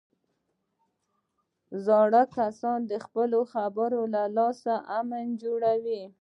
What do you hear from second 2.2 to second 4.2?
کسان د خپلو خبرو